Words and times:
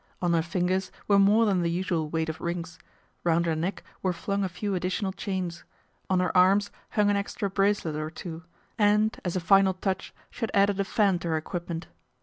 On 0.19 0.33
her 0.33 0.41
fingers 0.41 0.91
were 1.07 1.19
more 1.19 1.45
than 1.45 1.61
the 1.61 1.69
usual 1.69 2.09
weight 2.09 2.27
of 2.27 2.41
rings; 2.41 2.79
round 3.23 3.45
her 3.45 3.53
neck 3.55 3.83
were 4.01 4.11
flung 4.13 4.43
a 4.43 4.49
few 4.49 4.73
additional 4.73 5.13
chains; 5.13 5.63
on 6.09 6.19
her 6.19 6.35
arms 6.35 6.71
hung 6.93 7.11
an 7.11 7.15
extra 7.15 7.51
bracelet 7.51 7.95
or 7.95 8.09
two 8.09 8.41
and, 8.79 9.15
as 9.23 9.35
a 9.35 9.39
final 9.39 9.75
touch, 9.75 10.11
she 10.31 10.39
had 10.41 10.51
added 10.55 10.79
a 10.79 10.85
fan 10.85 11.19
to 11.19 11.27
her 11.27 11.37
equipment. 11.37 11.85